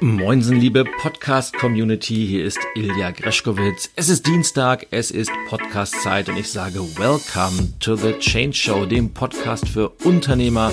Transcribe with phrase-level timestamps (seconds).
[0.00, 3.90] Moinsen, liebe Podcast-Community, hier ist Ilja Greschkowitz.
[3.96, 9.12] Es ist Dienstag, es ist Podcast-Zeit und ich sage Welcome to the Change Show, dem
[9.12, 10.70] Podcast für Unternehmer,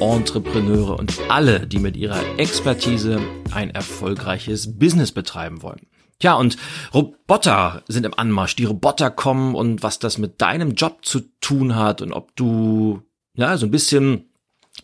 [0.00, 5.86] Entrepreneure und alle, die mit ihrer Expertise ein erfolgreiches Business betreiben wollen.
[6.18, 6.56] Tja, und
[6.94, 8.56] Roboter sind im Anmarsch.
[8.56, 13.02] Die Roboter kommen und was das mit deinem Job zu tun hat und ob du,
[13.34, 14.31] ja, so ein bisschen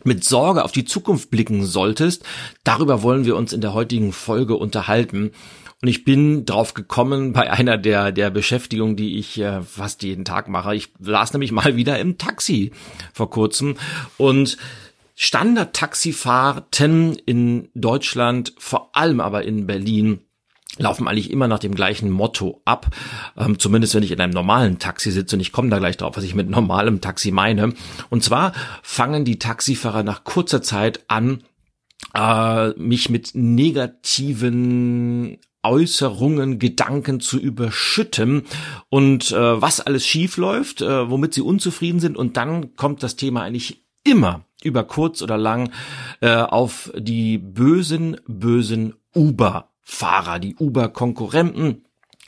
[0.05, 2.24] mit Sorge auf die Zukunft blicken solltest,
[2.65, 5.33] darüber wollen wir uns in der heutigen Folge unterhalten.
[5.80, 10.24] Und ich bin drauf gekommen bei einer der, der Beschäftigungen, die ich äh, fast jeden
[10.24, 10.74] Tag mache.
[10.74, 12.73] Ich las nämlich mal wieder im Taxi
[13.12, 13.77] vor kurzem
[14.16, 14.59] und
[15.15, 20.20] Standard-Taxifahrten in Deutschland, vor allem aber in Berlin,
[20.78, 22.88] laufen eigentlich immer nach dem gleichen Motto ab.
[23.37, 26.16] Ähm, zumindest wenn ich in einem normalen Taxi sitze und ich komme da gleich drauf,
[26.16, 27.74] was ich mit normalem Taxi meine.
[28.10, 31.43] Und zwar fangen die Taxifahrer nach kurzer Zeit an,
[32.15, 34.59] äh, mich mit negativen
[35.62, 38.45] Äußerungen, Gedanken zu überschütten
[38.88, 42.16] und äh, was alles schief läuft, äh, womit sie unzufrieden sind.
[42.16, 45.70] Und dann kommt das Thema eigentlich immer über kurz oder lang
[46.20, 51.85] äh, auf die bösen, bösen Uber Fahrer, die Uber-Konkurrenten.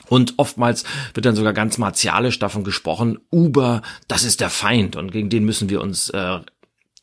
[0.09, 5.11] Und oftmals wird dann sogar ganz martialisch davon gesprochen, Uber, das ist der Feind und
[5.11, 6.39] gegen den müssen wir uns äh,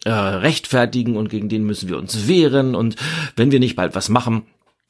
[0.05, 2.97] äh, rechtfertigen und gegen den müssen wir uns wehren und
[3.36, 4.42] wenn wir nicht bald was machen,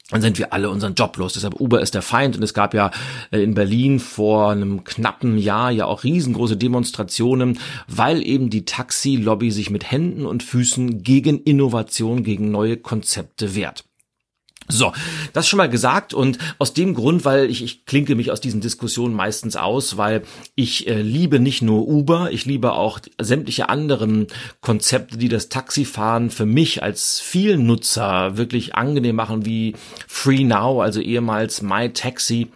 [0.09, 1.33] dann sind wir alle unseren Job los.
[1.33, 2.89] Deshalb Uber ist der Feind und es gab ja
[3.29, 9.51] äh, in Berlin vor einem knappen Jahr ja auch riesengroße Demonstrationen, weil eben die Taxi-Lobby
[9.51, 13.83] sich mit Händen und Füßen gegen Innovation, gegen neue Konzepte wehrt.
[14.71, 14.93] So,
[15.33, 18.61] das schon mal gesagt und aus dem Grund, weil ich, ich klinke mich aus diesen
[18.61, 20.21] Diskussionen meistens aus, weil
[20.53, 24.27] ich äh, liebe nicht nur Uber, ich liebe auch sämtliche anderen
[24.61, 29.73] Konzepte, die das Taxifahren für mich als vielen Nutzer wirklich angenehm machen, wie
[30.07, 32.49] Free Now, also ehemals My Taxi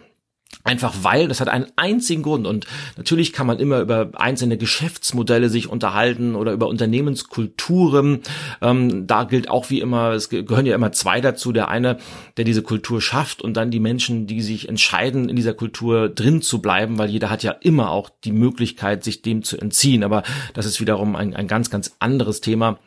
[0.66, 2.66] Einfach weil, das hat einen einzigen Grund und
[2.96, 8.20] natürlich kann man immer über einzelne Geschäftsmodelle sich unterhalten oder über Unternehmenskulturen.
[8.62, 11.52] Ähm, da gilt auch wie immer, es gehören ja immer zwei dazu.
[11.52, 11.98] Der eine,
[12.38, 16.40] der diese Kultur schafft und dann die Menschen, die sich entscheiden, in dieser Kultur drin
[16.40, 20.02] zu bleiben, weil jeder hat ja immer auch die Möglichkeit, sich dem zu entziehen.
[20.02, 20.22] Aber
[20.54, 22.78] das ist wiederum ein, ein ganz, ganz anderes Thema.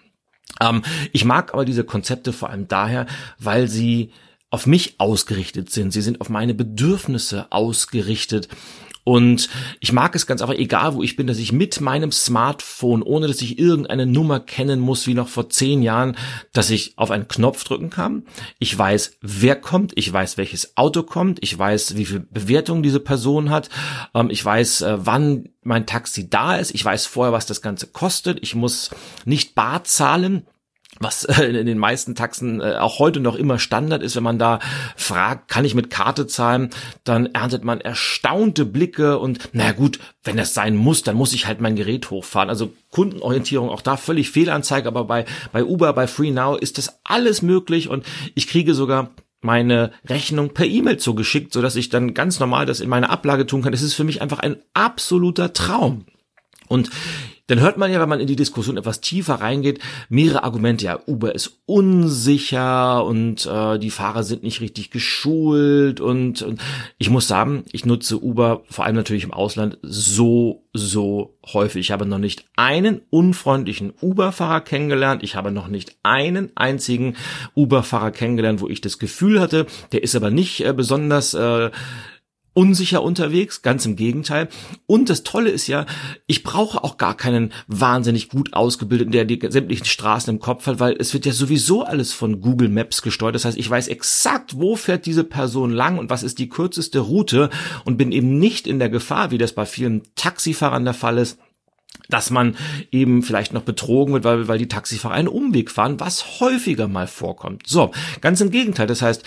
[0.59, 3.05] Ähm, ich mag aber diese Konzepte vor allem daher,
[3.37, 4.09] weil sie
[4.49, 5.91] auf mich ausgerichtet sind.
[5.91, 8.47] Sie sind auf meine Bedürfnisse ausgerichtet.
[9.07, 9.47] Und
[9.79, 13.27] ich mag es ganz einfach, egal wo ich bin, dass ich mit meinem Smartphone, ohne
[13.27, 16.17] dass ich irgendeine Nummer kennen muss, wie noch vor zehn Jahren,
[16.51, 18.23] dass ich auf einen Knopf drücken kann.
[18.59, 22.99] Ich weiß, wer kommt, ich weiß, welches Auto kommt, ich weiß, wie viel Bewertung diese
[22.99, 23.69] Person hat,
[24.13, 27.87] ähm, ich weiß, äh, wann mein Taxi da ist, ich weiß vorher, was das Ganze
[27.87, 28.89] kostet, ich muss
[29.23, 30.45] nicht bar zahlen
[30.99, 34.39] was äh, in den meisten Taxen äh, auch heute noch immer Standard ist, wenn man
[34.39, 34.59] da
[34.95, 36.69] fragt, kann ich mit Karte zahlen,
[37.03, 41.47] dann erntet man erstaunte Blicke und na gut, wenn das sein muss, dann muss ich
[41.47, 42.49] halt mein Gerät hochfahren.
[42.49, 46.99] Also Kundenorientierung auch da völlig Fehlanzeige, aber bei bei Uber, bei Free Now ist das
[47.03, 48.05] alles möglich und
[48.35, 52.79] ich kriege sogar meine Rechnung per E-Mail zugeschickt, so dass ich dann ganz normal das
[52.79, 53.71] in meine Ablage tun kann.
[53.71, 56.05] Das ist für mich einfach ein absoluter Traum.
[56.67, 56.89] Und
[57.47, 60.85] dann hört man ja, wenn man in die Diskussion etwas tiefer reingeht, mehrere Argumente.
[60.85, 66.61] Ja, Uber ist unsicher und äh, die Fahrer sind nicht richtig geschult und, und
[66.97, 71.79] ich muss sagen, ich nutze Uber vor allem natürlich im Ausland so, so häufig.
[71.79, 75.23] Ich habe noch nicht einen unfreundlichen Uber-Fahrer kennengelernt.
[75.23, 77.15] Ich habe noch nicht einen einzigen
[77.55, 81.71] Uber-Fahrer kennengelernt, wo ich das Gefühl hatte, der ist aber nicht äh, besonders äh,
[82.57, 84.49] unsicher unterwegs, ganz im Gegenteil.
[84.87, 85.85] Und das Tolle ist ja,
[86.25, 90.79] ich brauche auch gar keinen wahnsinnig gut ausgebildeten, der die sämtlichen Straßen im Kopf hat,
[90.79, 93.35] weil es wird ja sowieso alles von Google Maps gesteuert.
[93.35, 96.97] Das heißt, ich weiß exakt, wo fährt diese Person lang und was ist die kürzeste
[96.97, 97.51] Route
[97.85, 101.37] und bin eben nicht in der Gefahr, wie das bei vielen Taxifahrern der Fall ist,
[102.09, 102.55] dass man
[102.91, 107.05] eben vielleicht noch betrogen wird, weil, weil die Taxifahrer einen Umweg fahren, was häufiger mal
[107.05, 107.67] vorkommt.
[107.67, 108.87] So, ganz im Gegenteil.
[108.87, 109.23] Das heißt,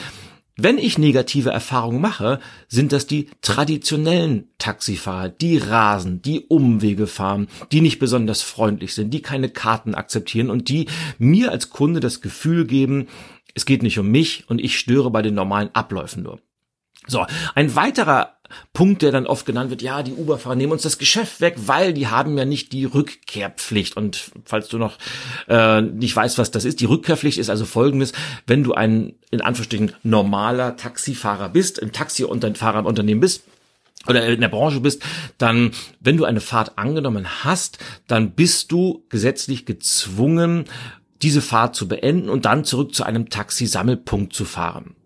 [0.63, 7.49] wenn ich negative Erfahrungen mache, sind das die traditionellen Taxifahrer, die rasen, die Umwege fahren,
[7.73, 10.87] die nicht besonders freundlich sind, die keine Karten akzeptieren und die
[11.19, 13.09] mir als Kunde das Gefühl geben,
[13.55, 16.41] es geht nicht um mich und ich störe bei den normalen Abläufen nur.
[17.07, 18.37] So, ein weiterer
[18.73, 21.93] Punkt, der dann oft genannt wird, ja, die Uber-Fahrer nehmen uns das Geschäft weg, weil
[21.93, 23.97] die haben ja nicht die Rückkehrpflicht.
[23.97, 24.99] Und falls du noch
[25.49, 28.13] äh, nicht weißt, was das ist, die Rückkehrpflicht ist also folgendes,
[28.47, 33.45] wenn du ein, in Anführungsstrichen, normaler Taxifahrer bist, im Taxifahrerunternehmen Unternehmen bist,
[34.07, 35.03] oder in der Branche bist,
[35.37, 40.65] dann, wenn du eine Fahrt angenommen hast, dann bist du gesetzlich gezwungen,
[41.21, 44.97] diese Fahrt zu beenden und dann zurück zu einem Taxisammelpunkt zu fahren.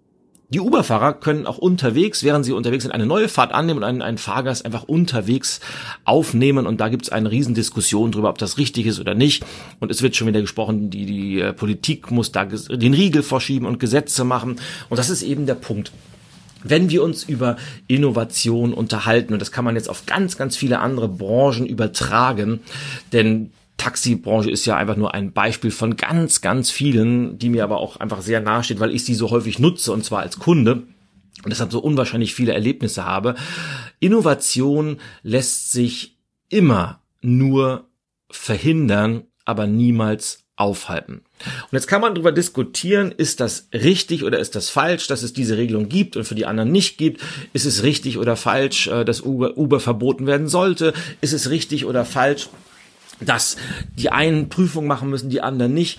[0.50, 4.02] Die Uber-Fahrer können auch unterwegs, während sie unterwegs sind, eine neue Fahrt annehmen und einen,
[4.02, 5.60] einen Fahrgast einfach unterwegs
[6.04, 6.66] aufnehmen.
[6.66, 9.44] Und da gibt es eine Riesendiskussion darüber, ob das richtig ist oder nicht.
[9.80, 13.66] Und es wird schon wieder gesprochen, die, die äh, Politik muss da den Riegel vorschieben
[13.66, 14.60] und Gesetze machen.
[14.90, 15.92] Und das ist eben der Punkt
[16.66, 17.56] wenn wir uns über
[17.86, 22.60] Innovation unterhalten, und das kann man jetzt auf ganz, ganz viele andere Branchen übertragen,
[23.12, 27.78] denn Taxibranche ist ja einfach nur ein Beispiel von ganz, ganz vielen, die mir aber
[27.78, 30.84] auch einfach sehr nahe weil ich sie so häufig nutze und zwar als Kunde
[31.42, 33.34] und deshalb so unwahrscheinlich viele Erlebnisse habe.
[34.00, 36.16] Innovation lässt sich
[36.48, 37.88] immer nur
[38.30, 41.22] verhindern, aber niemals aufhalten.
[41.62, 45.32] Und jetzt kann man darüber diskutieren, ist das richtig oder ist das falsch, dass es
[45.32, 47.20] diese Regelung gibt und für die anderen nicht gibt?
[47.52, 50.92] Ist es richtig oder falsch, äh, dass Uber, Uber verboten werden sollte?
[51.20, 52.48] Ist es richtig oder falsch,
[53.20, 53.56] dass
[53.96, 55.98] die einen Prüfung machen müssen, die anderen nicht.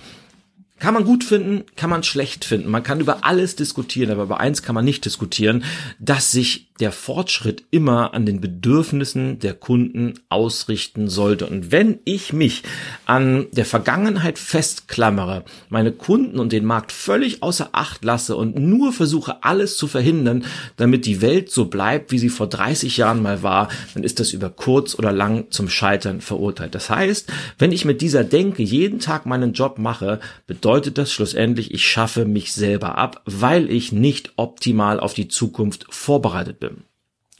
[0.78, 2.70] Kann man gut finden, kann man schlecht finden.
[2.70, 5.64] Man kann über alles diskutieren, aber über eins kann man nicht diskutieren,
[5.98, 11.46] dass sich der Fortschritt immer an den Bedürfnissen der Kunden ausrichten sollte.
[11.46, 12.62] Und wenn ich mich
[13.06, 18.92] an der Vergangenheit festklammere, meine Kunden und den Markt völlig außer Acht lasse und nur
[18.92, 20.44] versuche, alles zu verhindern,
[20.76, 24.32] damit die Welt so bleibt, wie sie vor 30 Jahren mal war, dann ist das
[24.32, 26.74] über kurz oder lang zum Scheitern verurteilt.
[26.74, 30.20] Das heißt, wenn ich mit dieser Denke jeden Tag meinen Job mache,
[30.66, 36.60] das schlussendlich, ich schaffe mich selber ab, weil ich nicht optimal auf die Zukunft vorbereitet
[36.60, 36.82] bin.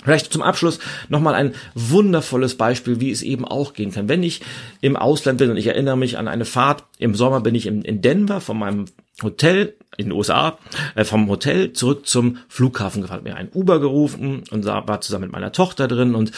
[0.04, 0.78] Vielleicht zum Abschluss
[1.08, 4.08] nochmal ein wundervolles Beispiel, wie es eben auch gehen kann.
[4.08, 4.40] Wenn ich
[4.80, 8.02] im Ausland bin und ich erinnere mich an eine Fahrt, im Sommer bin ich in,
[8.02, 8.84] Denver von meinem
[9.22, 10.58] Hotel in den USA,
[10.94, 15.32] äh, vom Hotel zurück zum Flughafen gefahren, mir ein Uber gerufen und war zusammen mit
[15.32, 16.30] meiner Tochter drin und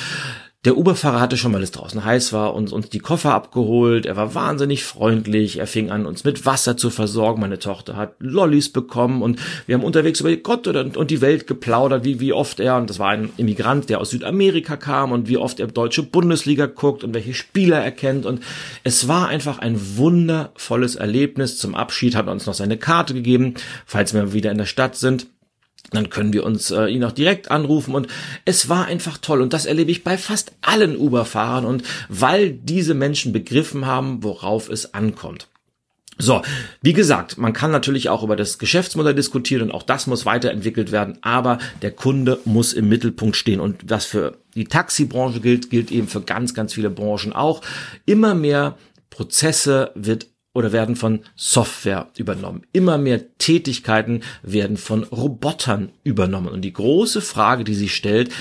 [0.65, 4.07] der Uberfahrer hatte schon, weil es draußen heiß war, uns, uns die Koffer abgeholt.
[4.07, 5.59] Er war wahnsinnig freundlich.
[5.59, 7.41] Er fing an, uns mit Wasser zu versorgen.
[7.41, 12.05] Meine Tochter hat Lollis bekommen und wir haben unterwegs über Gott und, die Welt geplaudert,
[12.05, 15.37] wie, wie oft er, und das war ein Immigrant, der aus Südamerika kam und wie
[15.37, 18.27] oft er deutsche Bundesliga guckt und welche Spieler er kennt.
[18.27, 18.43] Und
[18.83, 21.57] es war einfach ein wundervolles Erlebnis.
[21.59, 23.55] Zum Abschied hat er uns noch seine Karte gegeben,
[23.87, 25.29] falls wir wieder in der Stadt sind
[25.91, 28.09] dann können wir uns äh, ihn auch direkt anrufen und
[28.45, 32.95] es war einfach toll und das erlebe ich bei fast allen Uber-Fahrern und weil diese
[32.95, 35.49] Menschen begriffen haben, worauf es ankommt.
[36.21, 36.43] So,
[36.83, 40.91] wie gesagt, man kann natürlich auch über das Geschäftsmodell diskutieren und auch das muss weiterentwickelt
[40.91, 45.93] werden, aber der Kunde muss im Mittelpunkt stehen und was für die Taxibranche gilt, gilt
[45.93, 47.63] eben für ganz, ganz viele Branchen auch.
[48.05, 48.77] Immer mehr
[49.11, 50.27] Prozesse wird
[50.59, 52.63] oder werden von Software übernommen.
[52.73, 56.49] Immer mehr Tätigkeiten werden von Robotern übernommen.
[56.49, 58.33] Und die große Frage, die sich stellt,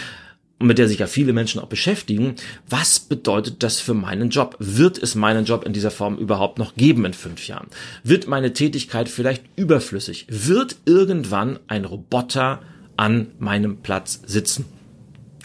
[0.59, 2.35] mit der sich ja viele Menschen auch beschäftigen,
[2.67, 4.55] was bedeutet das für meinen Job?
[4.57, 7.67] Wird es meinen Job in dieser Form überhaupt noch geben in fünf Jahren?
[8.03, 10.25] Wird meine Tätigkeit vielleicht überflüssig?
[10.27, 12.63] Wird irgendwann ein Roboter
[12.95, 14.65] an meinem Platz sitzen?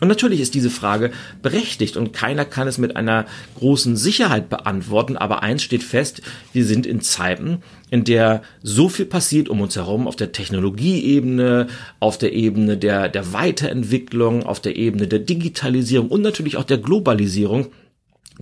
[0.03, 1.13] Und natürlich ist diese Frage
[1.43, 3.25] berechtigt und keiner kann es mit einer
[3.57, 6.23] großen Sicherheit beantworten, aber eins steht fest,
[6.53, 11.69] wir sind in Zeiten, in der so viel passiert um uns herum auf der Technologieebene,
[12.01, 16.79] auf der Ebene der, der Weiterentwicklung, auf der Ebene der Digitalisierung und natürlich auch der
[16.79, 17.69] Globalisierung,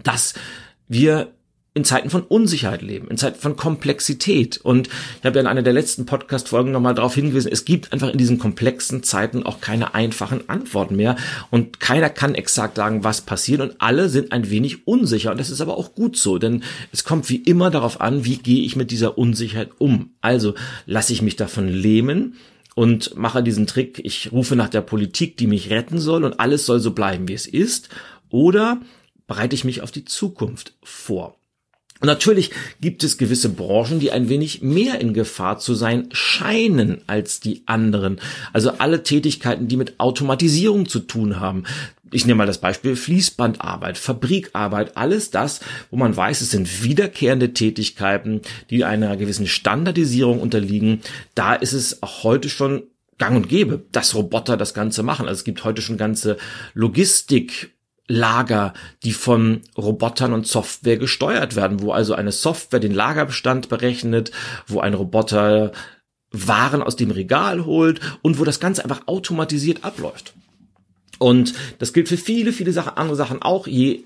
[0.02, 0.33] dass
[0.88, 1.29] wir
[1.73, 4.59] in Zeiten von Unsicherheit leben, in Zeiten von Komplexität.
[4.59, 8.11] Und ich habe ja in einer der letzten Podcast-Folgen nochmal darauf hingewiesen, es gibt einfach
[8.11, 11.17] in diesen komplexen Zeiten auch keine einfachen Antworten mehr.
[11.50, 13.61] Und keiner kann exakt sagen, was passiert.
[13.61, 15.31] Und alle sind ein wenig unsicher.
[15.31, 18.39] Und das ist aber auch gut so, denn es kommt wie immer darauf an, wie
[18.39, 20.11] gehe ich mit dieser Unsicherheit um.
[20.21, 20.55] Also
[20.87, 22.35] lasse ich mich davon lähmen
[22.75, 26.67] und mache diesen Trick, ich rufe nach der Politik, die mich retten soll und alles
[26.67, 27.91] soll so bleiben, wie es ist.
[28.29, 28.81] Oder
[29.29, 31.39] bereite ich mich auf die Zukunft vor.
[32.02, 37.40] Natürlich gibt es gewisse Branchen, die ein wenig mehr in Gefahr zu sein scheinen als
[37.40, 38.21] die anderen.
[38.52, 41.64] Also alle Tätigkeiten, die mit Automatisierung zu tun haben.
[42.12, 47.52] Ich nehme mal das Beispiel Fließbandarbeit, Fabrikarbeit, alles das, wo man weiß, es sind wiederkehrende
[47.52, 48.40] Tätigkeiten,
[48.71, 51.02] die einer gewissen Standardisierung unterliegen.
[51.35, 52.85] Da ist es auch heute schon
[53.19, 55.28] gang und gäbe, dass Roboter das Ganze machen.
[55.28, 56.37] Also es gibt heute schon ganze
[56.75, 57.71] Logistik
[58.11, 58.75] Lager,
[59.05, 64.33] die von Robotern und Software gesteuert werden, wo also eine Software den Lagerbestand berechnet,
[64.67, 65.73] wo ein Roboter
[66.33, 70.35] Waren aus dem Regal holt und wo das Ganze einfach automatisiert abläuft.
[71.19, 73.67] Und das gilt für viele, viele Sachen, andere Sachen auch.
[73.67, 74.05] Je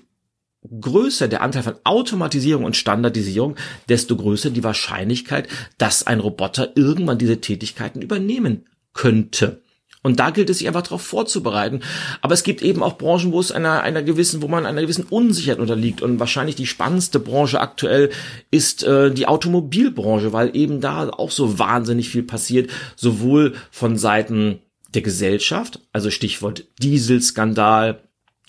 [0.81, 3.55] größer der Anteil von Automatisierung und Standardisierung,
[3.89, 5.47] desto größer die Wahrscheinlichkeit,
[5.77, 9.61] dass ein Roboter irgendwann diese Tätigkeiten übernehmen könnte.
[10.05, 11.79] Und da gilt es sich einfach darauf vorzubereiten.
[12.21, 15.07] Aber es gibt eben auch Branchen, wo es einer, einer gewissen, wo man einer gewissen
[15.09, 16.03] Unsicherheit unterliegt.
[16.03, 18.11] Und wahrscheinlich die spannendste Branche aktuell
[18.51, 24.59] ist äh, die Automobilbranche, weil eben da auch so wahnsinnig viel passiert, sowohl von Seiten
[24.93, 28.03] der Gesellschaft, also Stichwort Dieselskandal,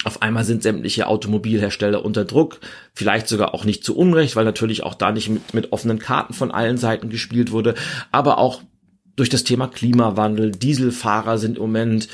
[0.05, 2.61] auf einmal sind sämtliche Automobilhersteller unter Druck,
[2.93, 6.35] vielleicht sogar auch nicht zu Unrecht, weil natürlich auch da nicht mit, mit offenen Karten
[6.35, 7.75] von allen Seiten gespielt wurde,
[8.13, 8.61] aber auch
[9.17, 10.53] durch das Thema Klimawandel.
[10.53, 12.09] Dieselfahrer sind im Moment,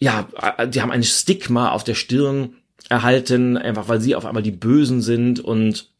[0.00, 0.28] ja,
[0.66, 2.54] die haben ein Stigma auf der Stirn
[2.88, 5.90] erhalten, einfach weil sie auf einmal die Bösen sind und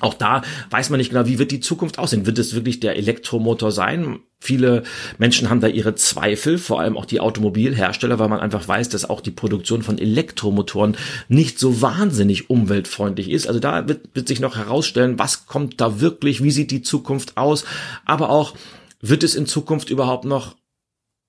[0.00, 2.26] auch da weiß man nicht genau, wie wird die Zukunft aussehen.
[2.26, 4.20] Wird es wirklich der Elektromotor sein?
[4.40, 4.82] Viele
[5.18, 9.08] Menschen haben da ihre Zweifel, vor allem auch die Automobilhersteller, weil man einfach weiß, dass
[9.08, 10.96] auch die Produktion von Elektromotoren
[11.28, 13.46] nicht so wahnsinnig umweltfreundlich ist.
[13.46, 17.36] Also da wird, wird sich noch herausstellen, was kommt da wirklich, wie sieht die Zukunft
[17.36, 17.64] aus,
[18.04, 18.54] aber auch
[19.02, 20.56] wird es in Zukunft überhaupt noch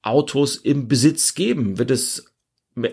[0.02, 1.78] Autos im Besitz geben?
[1.78, 2.33] Wird es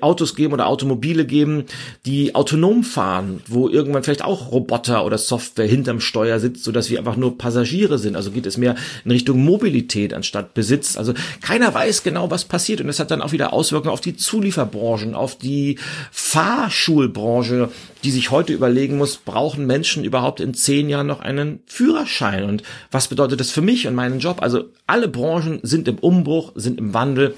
[0.02, 1.64] Autos geben oder Automobile geben,
[2.04, 6.90] die autonom fahren, wo irgendwann vielleicht auch Roboter oder Software hinterm Steuer sitzt, so dass
[6.90, 8.14] wir einfach nur Passagiere sind.
[8.14, 10.98] Also geht es mehr in Richtung Mobilität anstatt Besitz.
[10.98, 14.16] Also keiner weiß genau, was passiert und das hat dann auch wieder Auswirkungen auf die
[14.16, 15.78] Zulieferbranchen, auf die
[16.10, 17.70] Fahrschulbranche,
[18.04, 22.62] die sich heute überlegen muss, brauchen Menschen überhaupt in zehn Jahren noch einen Führerschein und
[22.90, 24.42] was bedeutet das für mich und meinen Job?
[24.42, 27.34] Also alle Branchen sind im Umbruch, sind im Wandel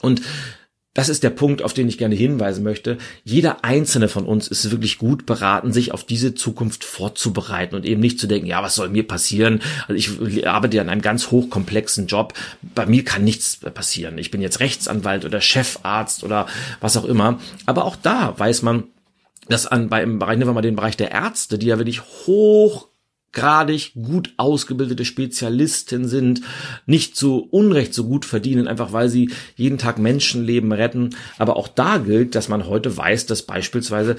[0.00, 0.22] und
[0.94, 2.98] das ist der Punkt, auf den ich gerne hinweisen möchte.
[3.24, 8.00] Jeder einzelne von uns ist wirklich gut beraten, sich auf diese Zukunft vorzubereiten und eben
[8.00, 9.62] nicht zu denken, ja, was soll mir passieren?
[9.88, 12.34] Also ich arbeite an einem ganz hochkomplexen Job.
[12.74, 14.18] Bei mir kann nichts passieren.
[14.18, 16.46] Ich bin jetzt Rechtsanwalt oder Chefarzt oder
[16.80, 17.38] was auch immer.
[17.64, 18.84] Aber auch da weiß man,
[19.48, 22.02] dass an, bei, im Bereich, nehmen wir mal den Bereich der Ärzte, die ja wirklich
[22.26, 22.88] hoch
[23.32, 26.42] gradig gut ausgebildete Spezialisten sind,
[26.86, 31.10] nicht zu Unrecht so gut verdienen, einfach weil sie jeden Tag Menschenleben retten.
[31.38, 34.16] Aber auch da gilt, dass man heute weiß, dass beispielsweise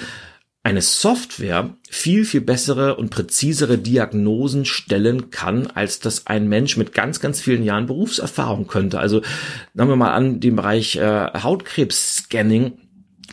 [0.63, 6.93] eine Software viel, viel bessere und präzisere Diagnosen stellen kann, als das ein Mensch mit
[6.93, 8.97] ganz, ganz vielen Jahren Berufserfahrung könnte.
[8.97, 9.21] Also
[9.73, 12.77] nehmen wir mal an, den Bereich äh, Hautkrebs-Scanning.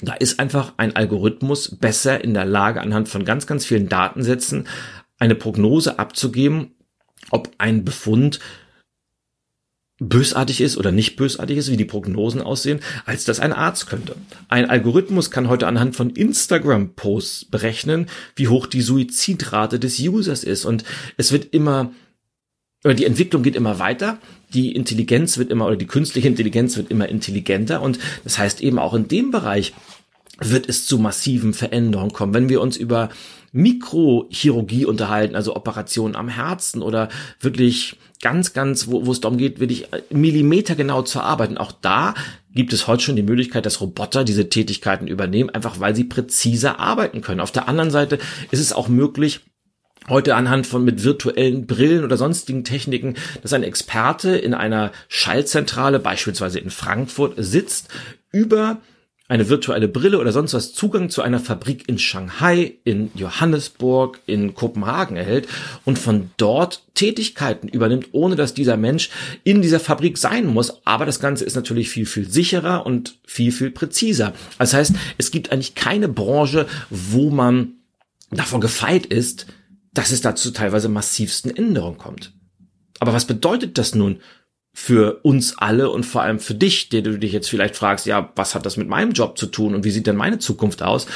[0.03, 4.67] Da ist einfach ein Algorithmus besser in der Lage, anhand von ganz, ganz vielen Datensätzen
[5.21, 6.73] eine Prognose abzugeben,
[7.31, 8.41] ob ein Befund
[10.01, 14.17] bösartig ist oder nicht bösartig ist, wie die Prognosen aussehen, als das ein Arzt könnte.
[14.49, 20.65] Ein Algorithmus kann heute anhand von Instagram-Posts berechnen, wie hoch die Suizidrate des Users ist.
[20.65, 20.85] Und
[21.19, 21.93] es wird immer,
[22.83, 24.19] oder die Entwicklung geht immer weiter,
[24.55, 27.83] die Intelligenz wird immer, oder die künstliche Intelligenz wird immer intelligenter.
[27.83, 29.75] Und das heißt eben auch in dem Bereich
[30.43, 32.33] wird es zu massiven Veränderungen kommen.
[32.33, 33.11] Wenn wir uns über
[33.53, 37.09] Mikrochirurgie unterhalten, also Operationen am Herzen oder
[37.41, 41.59] wirklich ganz, ganz, wo, wo es darum geht, wirklich Millimeter genau zu arbeiten.
[41.59, 42.15] Auch da
[42.53, 46.79] gibt es heute schon die Möglichkeit, dass Roboter diese Tätigkeiten übernehmen, einfach weil sie präziser
[46.79, 47.41] arbeiten können.
[47.41, 48.19] Auf der anderen Seite
[48.51, 49.41] ist es auch möglich,
[50.09, 55.99] heute anhand von mit virtuellen Brillen oder sonstigen Techniken, dass ein Experte in einer Schallzentrale,
[55.99, 57.89] beispielsweise in Frankfurt, sitzt,
[58.33, 58.79] über
[59.31, 64.55] eine virtuelle Brille oder sonst was Zugang zu einer Fabrik in Shanghai, in Johannesburg, in
[64.57, 65.47] Kopenhagen erhält
[65.85, 69.09] und von dort Tätigkeiten übernimmt, ohne dass dieser Mensch
[69.45, 70.85] in dieser Fabrik sein muss.
[70.85, 74.33] Aber das Ganze ist natürlich viel, viel sicherer und viel, viel präziser.
[74.59, 77.75] Das heißt, es gibt eigentlich keine Branche, wo man
[78.33, 79.47] davon gefeit ist,
[79.95, 82.33] dass es dazu teilweise massivsten Änderungen kommt.
[82.99, 84.21] Aber was bedeutet das nun
[84.73, 88.33] für uns alle und vor allem für dich, der du dich jetzt vielleicht fragst, ja,
[88.37, 91.07] was hat das mit meinem Job zu tun und wie sieht denn meine Zukunft aus?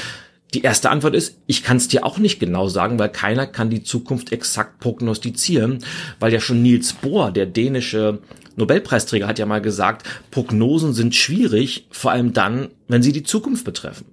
[0.54, 3.70] Die erste Antwort ist, ich kann es dir auch nicht genau sagen, weil keiner kann
[3.70, 5.80] die Zukunft exakt prognostizieren,
[6.20, 8.20] weil ja schon Niels Bohr, der dänische
[8.56, 13.64] Nobelpreisträger, hat ja mal gesagt, Prognosen sind schwierig, vor allem dann, wenn sie die Zukunft
[13.64, 14.06] betreffen.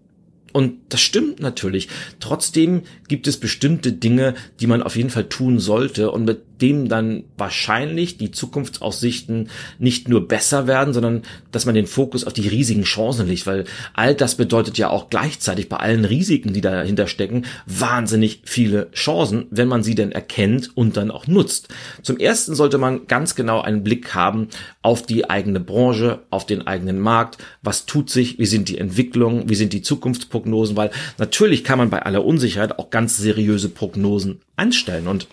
[0.52, 1.88] Und das stimmt natürlich.
[2.20, 6.88] Trotzdem gibt es bestimmte Dinge, die man auf jeden Fall tun sollte und mit dem
[6.90, 9.50] dann wahrscheinlich die Zukunftsaussichten
[9.80, 13.66] nicht nur besser werden, sondern dass man den Fokus auf die riesigen Chancen legt, weil
[13.94, 19.48] all das bedeutet ja auch gleichzeitig bei allen Risiken, die dahinter stecken, wahnsinnig viele Chancen,
[19.50, 21.70] wenn man sie denn erkennt und dann auch nutzt.
[22.02, 24.48] Zum ersten sollte man ganz genau einen Blick haben
[24.82, 29.50] auf die eigene Branche, auf den eigenen Markt, was tut sich, wie sind die Entwicklungen,
[29.50, 34.42] wie sind die Zukunftsprognosen, weil natürlich kann man bei aller Unsicherheit auch ganz seriöse Prognosen
[34.56, 35.08] anstellen.
[35.08, 35.28] Und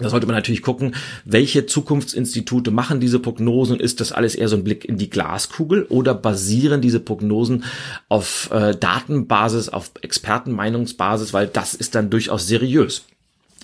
[0.00, 0.94] da sollte man natürlich gucken,
[1.24, 3.78] welche Zukunftsinstitute machen diese Prognosen.
[3.78, 7.64] Ist das alles eher so ein Blick in die Glaskugel oder basieren diese Prognosen
[8.08, 13.04] auf äh, Datenbasis, auf Expertenmeinungsbasis, weil das ist dann durchaus seriös.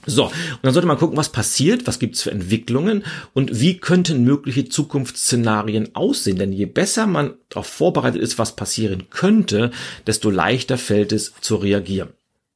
[0.06, 3.04] So, und dann sollte man gucken, was passiert, was gibt's für Entwicklungen
[3.34, 6.38] und wie könnten mögliche Zukunftsszenarien aussehen.
[6.38, 9.70] Denn je besser man darauf vorbereitet ist, was passieren könnte,
[10.06, 12.10] desto leichter fällt es zu reagieren.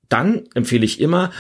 [0.09, 1.31] Dann empfehle ich immer,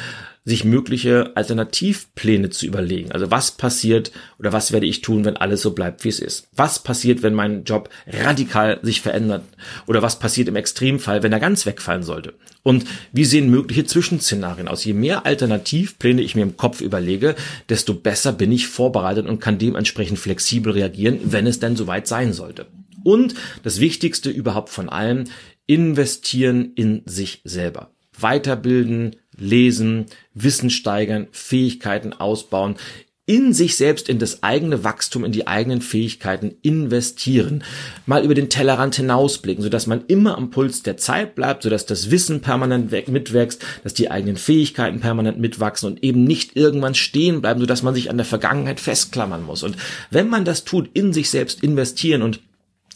[0.44, 3.12] sich mögliche Alternativpläne zu überlegen.
[3.12, 6.48] Also was passiert oder was werde ich tun, wenn alles so bleibt, wie es ist?
[6.56, 9.44] Was passiert, wenn mein Job radikal sich verändert?
[9.86, 12.34] Oder was passiert im Extremfall, wenn er ganz wegfallen sollte?
[12.64, 14.84] Und wie sehen mögliche Zwischenszenarien aus?
[14.84, 17.36] Je mehr Alternativpläne ich mir im Kopf überlege,
[17.68, 22.32] desto besser bin ich vorbereitet und kann dementsprechend flexibel reagieren, wenn es denn soweit sein
[22.32, 22.66] sollte.
[23.04, 25.24] Und das Wichtigste überhaupt von allem,
[25.66, 27.90] investieren in sich selber.
[28.18, 32.76] Weiterbilden, lesen, Wissen steigern, Fähigkeiten ausbauen,
[33.24, 37.62] in sich selbst, in das eigene Wachstum, in die eigenen Fähigkeiten investieren,
[38.04, 42.10] mal über den Tellerrand hinausblicken, sodass man immer am Puls der Zeit bleibt, sodass das
[42.10, 47.60] Wissen permanent mitwächst, dass die eigenen Fähigkeiten permanent mitwachsen und eben nicht irgendwann stehen bleiben,
[47.60, 49.62] sodass man sich an der Vergangenheit festklammern muss.
[49.62, 49.76] Und
[50.10, 52.40] wenn man das tut, in sich selbst investieren und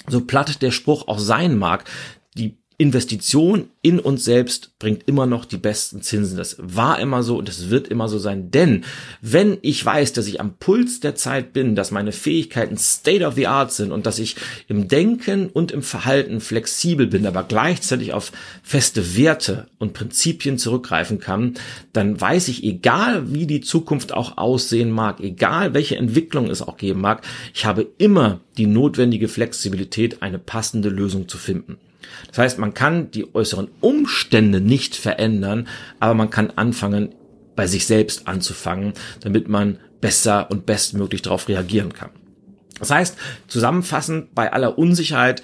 [0.09, 1.85] so platt der Spruch auch sein mag,
[2.79, 6.37] Investition in uns selbst bringt immer noch die besten Zinsen.
[6.37, 8.51] Das war immer so und es wird immer so sein.
[8.51, 8.85] Denn
[9.23, 13.35] wenn ich weiß, dass ich am Puls der Zeit bin, dass meine Fähigkeiten state of
[13.35, 14.37] the art sind und dass ich
[14.69, 18.31] im Denken und im Verhalten flexibel bin, aber gleichzeitig auf
[18.63, 21.55] feste Werte und Prinzipien zurückgreifen kann,
[21.95, 26.77] dann weiß ich, egal wie die Zukunft auch aussehen mag, egal welche Entwicklung es auch
[26.77, 27.23] geben mag,
[27.55, 31.79] ich habe immer die notwendige Flexibilität, eine passende Lösung zu finden.
[32.29, 35.69] Das heißt, man kann die äußeren Umstände nicht verändern,
[36.01, 37.15] aber man kann anfangen,
[37.55, 42.11] bei sich selbst anzufangen, damit man besser und bestmöglich darauf reagieren kann.
[42.79, 43.17] Das heißt,
[43.49, 45.43] zusammenfassend, bei aller Unsicherheit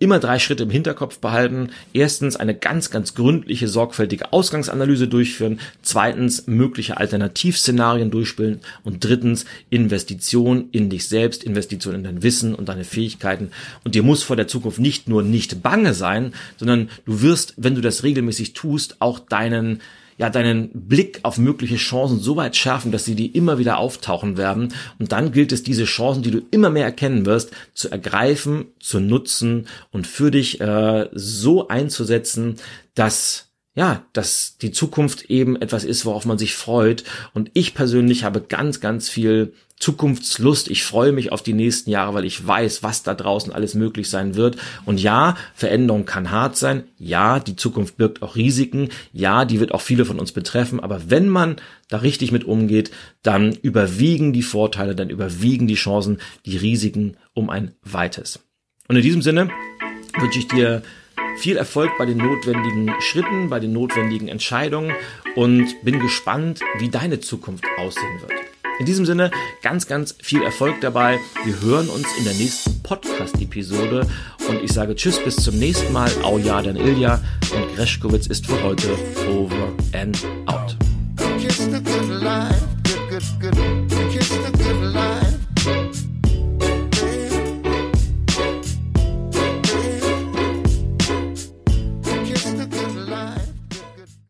[0.00, 1.70] immer drei Schritte im Hinterkopf behalten.
[1.92, 5.60] Erstens eine ganz, ganz gründliche, sorgfältige Ausgangsanalyse durchführen.
[5.82, 8.60] Zweitens mögliche Alternativszenarien durchspielen.
[8.82, 13.52] Und drittens Investition in dich selbst, Investition in dein Wissen und deine Fähigkeiten.
[13.84, 17.74] Und dir muss vor der Zukunft nicht nur nicht bange sein, sondern du wirst, wenn
[17.74, 19.80] du das regelmäßig tust, auch deinen
[20.20, 24.36] ja deinen Blick auf mögliche Chancen so weit schärfen, dass sie dir immer wieder auftauchen
[24.36, 24.74] werden.
[24.98, 29.00] Und dann gilt es, diese Chancen, die du immer mehr erkennen wirst, zu ergreifen, zu
[29.00, 32.56] nutzen und für dich äh, so einzusetzen,
[32.94, 37.04] dass ja, dass die Zukunft eben etwas ist, worauf man sich freut.
[37.34, 40.68] Und ich persönlich habe ganz, ganz viel Zukunftslust.
[40.68, 44.10] Ich freue mich auf die nächsten Jahre, weil ich weiß, was da draußen alles möglich
[44.10, 44.58] sein wird.
[44.84, 46.84] Und ja, Veränderung kann hart sein.
[46.98, 48.90] Ja, die Zukunft birgt auch Risiken.
[49.12, 50.80] Ja, die wird auch viele von uns betreffen.
[50.80, 51.56] Aber wenn man
[51.88, 52.90] da richtig mit umgeht,
[53.22, 58.40] dann überwiegen die Vorteile, dann überwiegen die Chancen, die Risiken um ein weites.
[58.88, 59.48] Und in diesem Sinne
[60.18, 60.82] wünsche ich dir
[61.36, 64.92] viel Erfolg bei den notwendigen Schritten, bei den notwendigen Entscheidungen
[65.36, 68.32] und bin gespannt, wie deine Zukunft aussehen wird.
[68.80, 69.30] In diesem Sinne
[69.62, 71.20] ganz, ganz viel Erfolg dabei.
[71.44, 74.06] Wir hören uns in der nächsten Podcast-Episode
[74.48, 76.10] und ich sage Tschüss, bis zum nächsten Mal.
[76.22, 77.20] Auja, dann Ilja
[77.54, 78.88] und Greschkowitz ist für heute
[79.28, 80.76] over and out.